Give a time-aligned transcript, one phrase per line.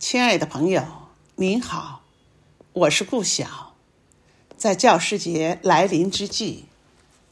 [0.00, 0.82] 亲爱的朋友，
[1.36, 2.00] 您好，
[2.72, 3.76] 我是顾晓。
[4.56, 6.64] 在教师节来临之际，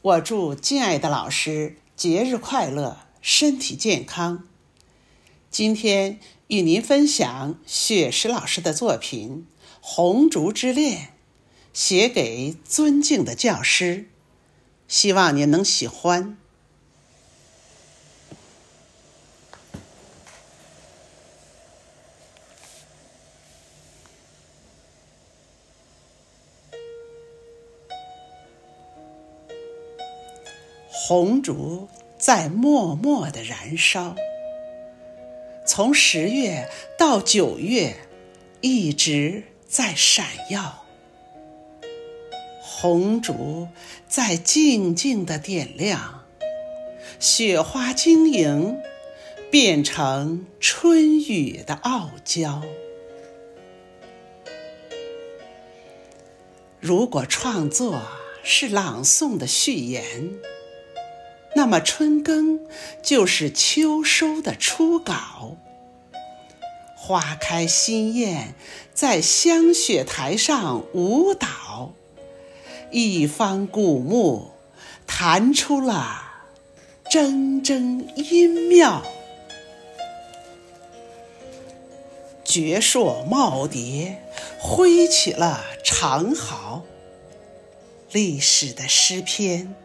[0.03, 4.43] 我祝敬爱的老师节日快乐，身体健康。
[5.49, 9.47] 今天与您分享雪石老师的作品
[9.81, 10.97] 《红烛之恋》，
[11.73, 14.07] 写给尊敬的教师，
[14.87, 16.37] 希望您能喜欢。
[31.09, 31.87] 红烛
[32.19, 34.15] 在默默的燃烧，
[35.65, 36.69] 从十月
[36.99, 37.95] 到九月，
[38.61, 40.85] 一直在闪耀。
[42.61, 43.69] 红烛
[44.07, 46.25] 在静静的点亮，
[47.19, 48.79] 雪花晶莹，
[49.49, 52.61] 变成春雨的傲娇。
[56.79, 57.99] 如果创作
[58.43, 60.03] 是朗诵的序言。
[61.55, 62.59] 那么春耕
[63.01, 65.57] 就是秋收的初稿，
[66.95, 68.53] 花开新艳，
[68.93, 71.93] 在香雪台上舞蹈，
[72.91, 74.51] 一方古木
[75.07, 76.23] 弹出了
[77.11, 79.03] 铮铮音妙，
[82.45, 84.15] 绝硕耄耋
[84.59, 86.83] 挥起了长毫，
[88.11, 89.75] 历史的诗篇。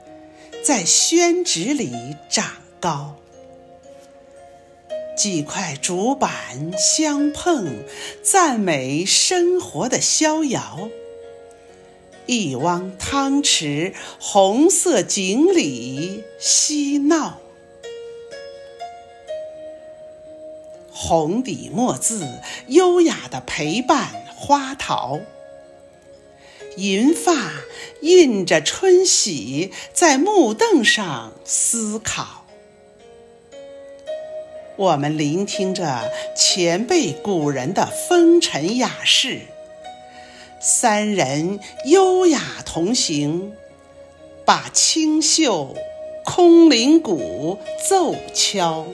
[0.64, 3.16] 在宣纸里长高，
[5.14, 7.84] 几块竹板相碰，
[8.22, 10.88] 赞美生活的逍遥；
[12.24, 17.40] 一汪汤池，红色锦鲤嬉闹。
[20.90, 22.26] 红底墨字，
[22.68, 25.20] 优雅的陪伴花桃。
[26.76, 27.32] 银发
[28.00, 32.44] 印着春喜，在木凳上思考。
[34.76, 39.42] 我们聆听着前辈古人的风尘雅事，
[40.60, 43.52] 三人优雅同行，
[44.44, 45.76] 把清秀
[46.24, 47.58] 空灵鼓
[47.88, 48.86] 奏敲。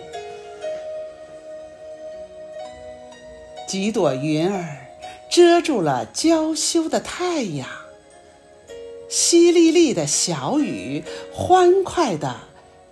[3.66, 4.89] 几朵云儿。
[5.30, 7.68] 遮住了娇羞的太阳，
[9.08, 12.40] 淅沥沥的小雨欢快地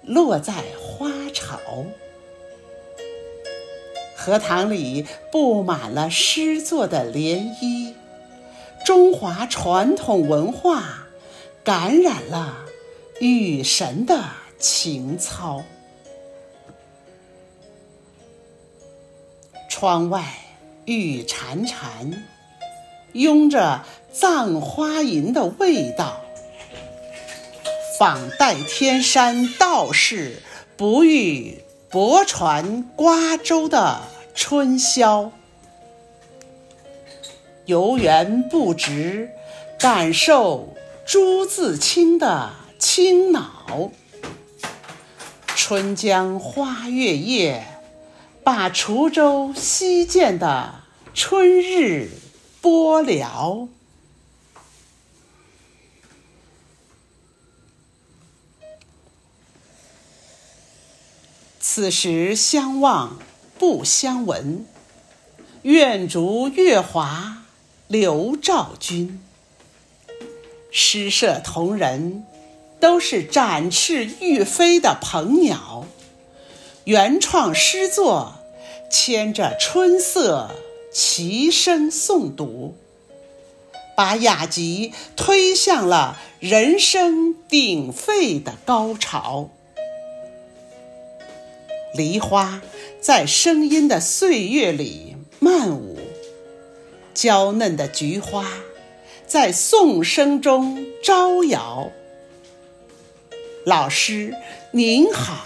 [0.03, 1.59] 落在花潮，
[4.17, 7.95] 荷塘里布满了诗作的涟漪，
[8.87, 11.09] 中华传统文化
[11.65, 12.67] 感染了
[13.21, 14.25] 雨神的
[14.61, 15.65] 情操。
[19.69, 20.38] 窗外。
[20.89, 22.17] 雨潺潺，
[23.13, 26.23] 拥着葬花吟的味道。
[27.99, 30.43] 访代天山道士，
[30.79, 34.01] 不遇泊船瓜洲的
[34.35, 35.31] 春宵。
[37.67, 39.29] 游园不值，
[39.79, 43.91] 感受朱自清的清脑。
[45.55, 47.67] 春江花月夜。
[48.45, 50.78] 把滁州西涧的
[51.21, 52.11] 春日
[52.61, 53.69] 播了。
[61.59, 63.19] 此时相望
[63.59, 64.65] 不相闻，
[65.63, 67.43] 愿逐月华
[67.89, 69.21] 流照君。
[70.71, 72.25] 诗社同仁
[72.79, 75.85] 都是展翅欲飞的鹏鸟，
[76.85, 78.35] 原创诗作。
[78.91, 80.51] 牵着春色，
[80.91, 82.75] 齐声诵读，
[83.97, 89.51] 把雅集推向了人声鼎沸的高潮。
[91.95, 92.63] 梨花
[93.01, 95.99] 在声音的岁月里漫舞，
[97.15, 98.47] 娇嫩的菊花
[99.27, 101.91] 在颂声中招摇。
[103.65, 104.35] 老师
[104.73, 105.45] 您好。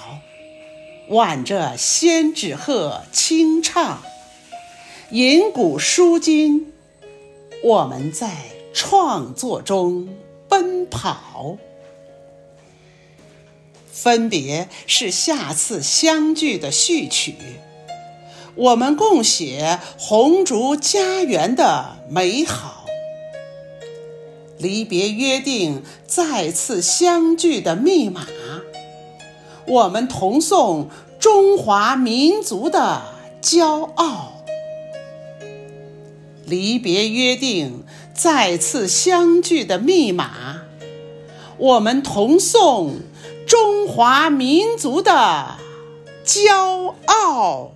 [1.08, 4.02] 挽着仙纸鹤轻唱，
[5.12, 6.73] 吟古书今，
[7.62, 8.31] 我们在
[8.73, 10.09] 创作中
[10.49, 11.59] 奔跑。
[13.93, 17.35] 分别是下次相聚的序曲，
[18.55, 22.87] 我们共写红烛家园的美好。
[24.56, 28.26] 离别约定再次相聚的密码。
[29.67, 30.88] 我们同颂
[31.19, 33.03] 中华民族的
[33.43, 34.31] 骄傲。
[36.52, 37.82] 离别约定
[38.12, 40.60] 再次相聚的密码。
[41.56, 42.96] 我们同颂
[43.46, 45.56] 中华民族的
[46.26, 47.72] 骄傲。